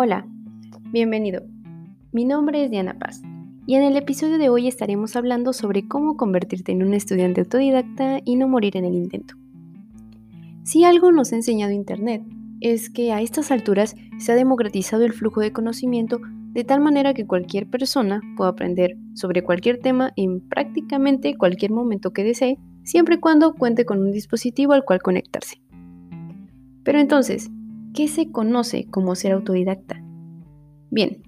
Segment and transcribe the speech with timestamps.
[0.00, 0.28] Hola,
[0.92, 1.42] bienvenido.
[2.12, 3.20] Mi nombre es Diana Paz
[3.66, 8.20] y en el episodio de hoy estaremos hablando sobre cómo convertirte en un estudiante autodidacta
[8.24, 9.34] y no morir en el intento.
[10.62, 12.22] Si algo nos ha enseñado Internet
[12.60, 16.20] es que a estas alturas se ha democratizado el flujo de conocimiento
[16.52, 22.12] de tal manera que cualquier persona pueda aprender sobre cualquier tema en prácticamente cualquier momento
[22.12, 25.60] que desee, siempre y cuando cuente con un dispositivo al cual conectarse.
[26.84, 27.50] Pero entonces,
[27.98, 30.00] ¿Qué se conoce como ser autodidacta?
[30.88, 31.24] Bien,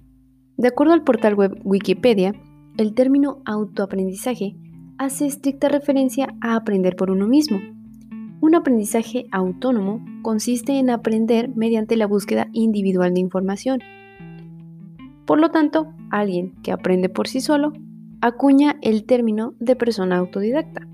[0.55, 2.33] de acuerdo al portal web Wikipedia,
[2.77, 4.55] el término autoaprendizaje
[4.97, 7.59] hace estricta referencia a aprender por uno mismo.
[8.39, 13.81] Un aprendizaje autónomo consiste en aprender mediante la búsqueda individual de información.
[15.25, 17.73] Por lo tanto, alguien que aprende por sí solo
[18.21, 20.87] acuña el término de persona autodidacta.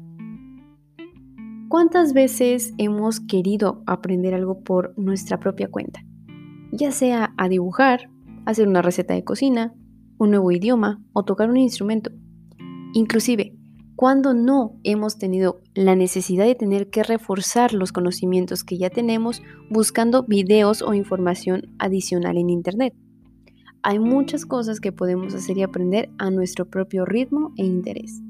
[1.70, 6.02] ¿Cuántas veces hemos querido aprender algo por nuestra propia cuenta?
[6.72, 8.10] Ya sea a dibujar,
[8.46, 9.74] hacer una receta de cocina,
[10.18, 12.10] un nuevo idioma o tocar un instrumento.
[12.94, 13.54] Inclusive,
[13.98, 19.42] cuando no hemos tenido la necesidad de tener que reforzar los conocimientos que ya tenemos
[19.70, 22.94] buscando videos o información adicional en Internet.
[23.84, 28.22] Hay muchas cosas que podemos hacer y aprender a nuestro propio ritmo e interés.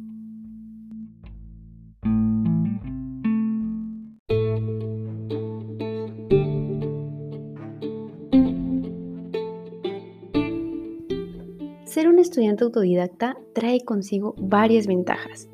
[12.28, 15.50] Estudiante autodidacta trae consigo varias ventajas.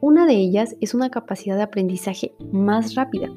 [0.00, 3.32] Una de ellas es una capacidad de aprendizaje más rápida.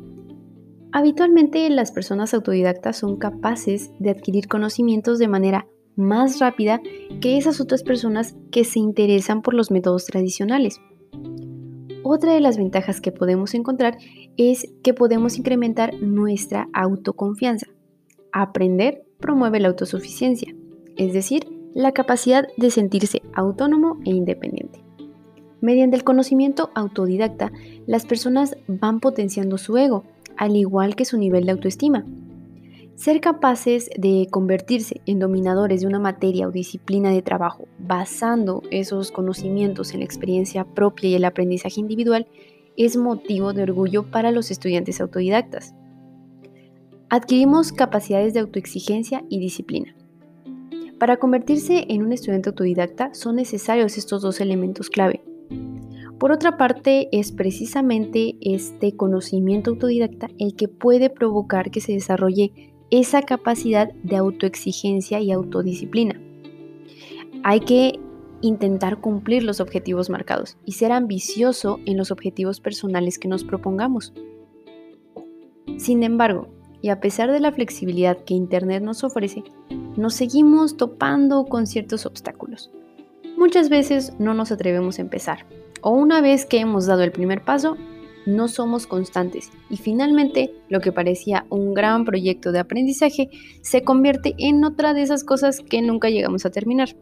[0.92, 6.82] Habitualmente las personas autodidactas son capaces de adquirir conocimientos de manera más rápida
[7.22, 10.80] que esas otras personas que se interesan por los métodos tradicionales.
[12.04, 13.98] Otra de las ventajas que podemos encontrar
[14.38, 17.68] es que podemos incrementar nuestra autoconfianza.
[18.32, 20.56] Aprender promueve la autosuficiencia,
[20.98, 21.46] es decir,
[21.80, 24.84] la capacidad de sentirse autónomo e independiente.
[25.62, 27.54] Mediante el conocimiento autodidacta,
[27.88, 30.04] las personas van potenciando su ego,
[30.36, 32.06] al igual que su nivel de autoestima.
[32.96, 39.12] Ser capaces de convertirse en dominadores de una materia o disciplina de trabajo basando esos
[39.12, 42.28] conocimientos en la experiencia propia y el aprendizaje individual
[42.76, 45.74] es motivo de orgullo para los estudiantes autodidactas.
[47.10, 49.96] Adquirimos capacidades de autoexigencia y disciplina.
[51.00, 55.24] Para convertirse en un estudiante autodidacta son necesarios estos dos elementos clave.
[56.20, 62.74] Por otra parte, es precisamente este conocimiento autodidacta el que puede provocar que se desarrolle
[62.92, 66.20] esa capacidad de autoexigencia y autodisciplina.
[67.44, 68.00] Hay que
[68.42, 74.14] intentar cumplir los objetivos marcados y ser ambicioso en los objetivos personales que nos propongamos.
[75.78, 76.50] Sin embargo,
[76.82, 79.44] y a pesar de la flexibilidad que Internet nos ofrece,
[79.98, 82.72] nos seguimos topando con ciertos obstáculos.
[83.38, 85.46] Muchas veces no nos atrevemos a empezar,
[85.82, 87.78] o una vez que hemos dado el primer paso,
[88.26, 93.30] no somos constantes y finalmente lo que parecía un gran proyecto de aprendizaje
[93.62, 96.96] se convierte en otra de esas cosas que nunca llegamos a terminar.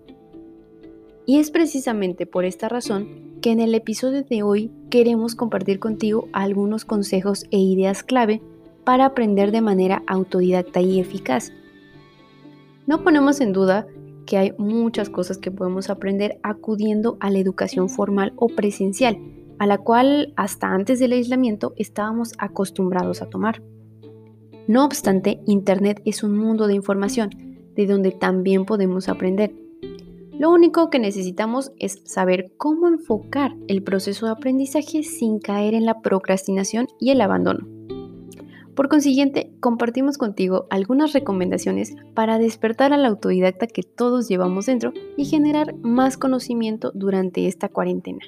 [1.25, 6.29] Y es precisamente por esta razón que en el episodio de hoy queremos compartir contigo
[6.31, 8.41] algunos consejos e ideas clave
[8.87, 11.51] para aprender de manera autodidacta y eficaz.
[12.85, 13.85] No ponemos en duda
[14.25, 19.17] que hay muchas cosas que podemos aprender acudiendo a la educación formal o presencial,
[19.59, 23.61] a la cual hasta antes del aislamiento estábamos acostumbrados a tomar.
[24.69, 27.31] No obstante, Internet es un mundo de información,
[27.75, 29.53] de donde también podemos aprender.
[30.31, 35.85] Lo único que necesitamos es saber cómo enfocar el proceso de aprendizaje sin caer en
[35.85, 37.76] la procrastinación y el abandono.
[38.77, 45.25] Por consiguiente, compartimos contigo algunas recomendaciones para despertar al autodidacta que todos llevamos dentro y
[45.25, 48.19] generar más conocimiento durante esta cuarentena.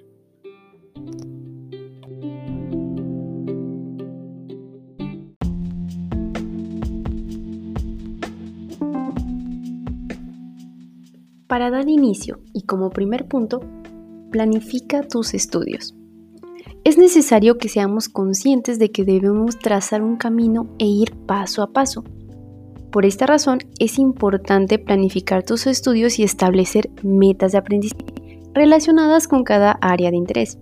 [11.46, 13.62] Para dar inicio y como primer punto,
[14.32, 15.94] planifica tus estudios.
[16.84, 21.74] Es necesario que seamos conscientes de que debemos trazar un camino e ir paso a
[21.74, 22.04] paso.
[22.92, 28.06] Por esta razón es importante planificar tus estudios y establecer metas de aprendizaje
[28.54, 30.58] relacionadas con cada área de interés.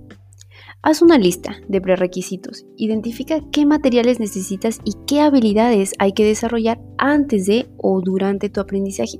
[0.81, 6.79] Haz una lista de prerequisitos, identifica qué materiales necesitas y qué habilidades hay que desarrollar
[6.97, 9.19] antes de o durante tu aprendizaje.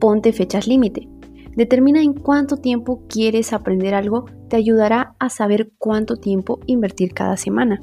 [0.00, 1.08] Ponte fechas límite.
[1.56, 7.36] Determina en cuánto tiempo quieres aprender algo, te ayudará a saber cuánto tiempo invertir cada
[7.36, 7.80] semana.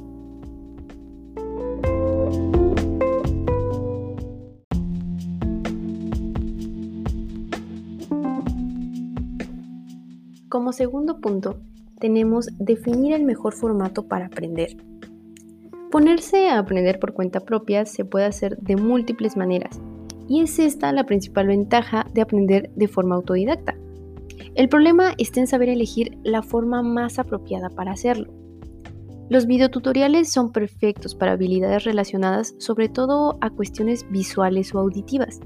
[10.49, 11.61] Como segundo punto,
[11.97, 14.75] tenemos definir el mejor formato para aprender.
[15.91, 19.79] Ponerse a aprender por cuenta propia se puede hacer de múltiples maneras,
[20.31, 23.75] y es esta la principal ventaja de aprender de forma autodidacta.
[24.55, 28.31] El problema está en saber elegir la forma más apropiada para hacerlo.
[29.29, 35.41] Los videotutoriales son perfectos para habilidades relacionadas sobre todo a cuestiones visuales o auditivas.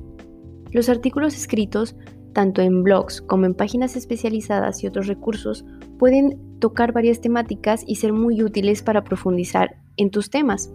[0.71, 1.95] Los artículos escritos,
[2.33, 5.65] tanto en blogs como en páginas especializadas y otros recursos,
[5.97, 10.71] pueden tocar varias temáticas y ser muy útiles para profundizar en tus temas.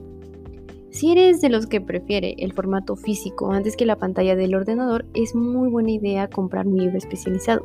[0.91, 5.07] Si eres de los que prefiere el formato físico antes que la pantalla del ordenador,
[5.15, 7.65] es muy buena idea comprar un libro especializado.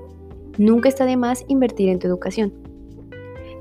[0.60, 2.54] Nunca está de más invertir en tu educación.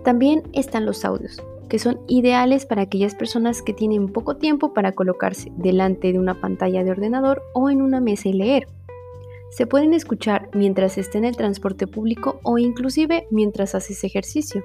[0.05, 4.93] También están los audios, que son ideales para aquellas personas que tienen poco tiempo para
[4.93, 8.67] colocarse delante de una pantalla de ordenador o en una mesa y leer.
[9.51, 14.63] Se pueden escuchar mientras esté en el transporte público o inclusive mientras haces ejercicio.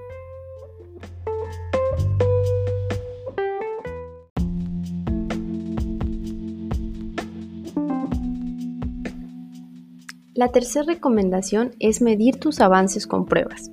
[10.40, 13.72] La tercera recomendación es medir tus avances con pruebas.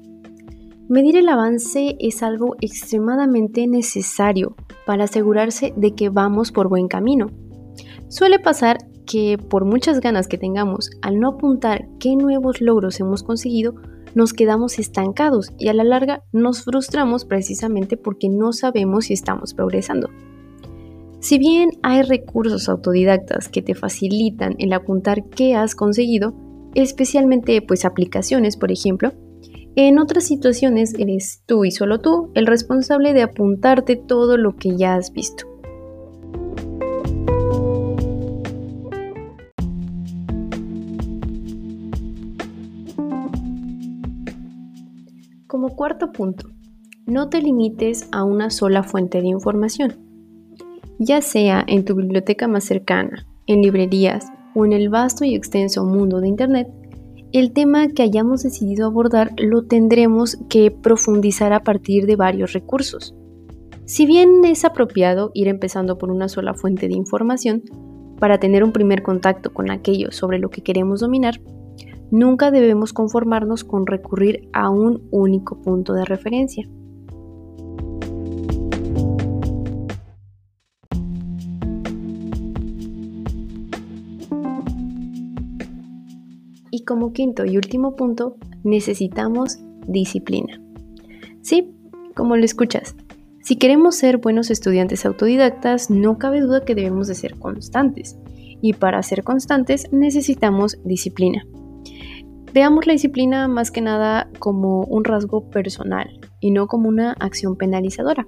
[0.88, 7.30] Medir el avance es algo extremadamente necesario para asegurarse de que vamos por buen camino.
[8.08, 13.22] Suele pasar que por muchas ganas que tengamos, al no apuntar qué nuevos logros hemos
[13.22, 13.76] conseguido,
[14.16, 19.54] nos quedamos estancados y a la larga nos frustramos precisamente porque no sabemos si estamos
[19.54, 20.10] progresando.
[21.20, 26.34] Si bien hay recursos autodidactas que te facilitan el apuntar qué has conseguido,
[26.82, 29.12] especialmente pues aplicaciones, por ejemplo,
[29.76, 34.76] en otras situaciones eres tú y solo tú el responsable de apuntarte todo lo que
[34.76, 35.46] ya has visto.
[45.46, 46.50] Como cuarto punto,
[47.06, 49.96] no te limites a una sola fuente de información,
[50.98, 54.26] ya sea en tu biblioteca más cercana, en librerías,
[54.64, 56.68] en el vasto y extenso mundo de Internet,
[57.32, 63.14] el tema que hayamos decidido abordar lo tendremos que profundizar a partir de varios recursos.
[63.84, 67.62] Si bien es apropiado ir empezando por una sola fuente de información
[68.18, 71.40] para tener un primer contacto con aquello sobre lo que queremos dominar,
[72.10, 76.68] nunca debemos conformarnos con recurrir a un único punto de referencia.
[86.86, 90.60] Como quinto y último punto, necesitamos disciplina.
[91.42, 91.74] Sí,
[92.14, 92.96] como lo escuchas,
[93.46, 98.18] si queremos ser buenos estudiantes autodidactas, no cabe duda que debemos de ser constantes.
[98.60, 101.46] Y para ser constantes necesitamos disciplina.
[102.52, 107.54] Veamos la disciplina más que nada como un rasgo personal y no como una acción
[107.54, 108.26] penalizadora.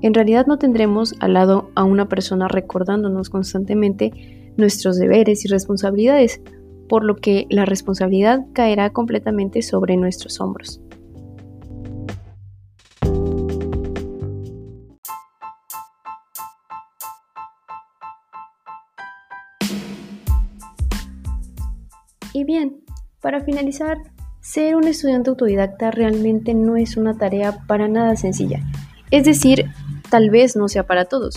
[0.00, 6.40] En realidad no tendremos al lado a una persona recordándonos constantemente nuestros deberes y responsabilidades,
[6.88, 10.80] por lo que la responsabilidad caerá completamente sobre nuestros hombros.
[22.34, 22.82] Y bien,
[23.20, 23.98] para finalizar,
[24.40, 28.60] ser un estudiante autodidacta realmente no es una tarea para nada sencilla.
[29.10, 29.66] Es decir,
[30.10, 31.36] tal vez no sea para todos.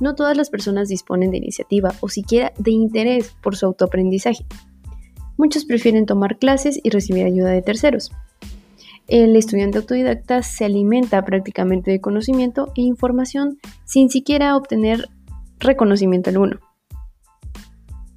[0.00, 4.44] No todas las personas disponen de iniciativa o siquiera de interés por su autoaprendizaje.
[5.36, 8.10] Muchos prefieren tomar clases y recibir ayuda de terceros.
[9.06, 15.08] El estudiante autodidacta se alimenta prácticamente de conocimiento e información sin siquiera obtener
[15.60, 16.58] reconocimiento alguno.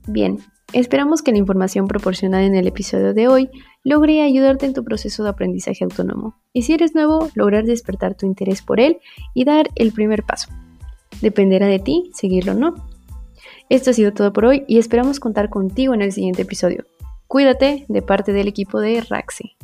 [0.07, 0.39] Bien,
[0.73, 3.49] esperamos que la información proporcionada en el episodio de hoy
[3.83, 8.25] logre ayudarte en tu proceso de aprendizaje autónomo y si eres nuevo, lograr despertar tu
[8.25, 8.97] interés por él
[9.35, 10.49] y dar el primer paso.
[11.21, 12.75] Dependerá de ti seguirlo o no.
[13.69, 16.85] Esto ha sido todo por hoy y esperamos contar contigo en el siguiente episodio.
[17.27, 19.55] Cuídate de parte del equipo de Raxi.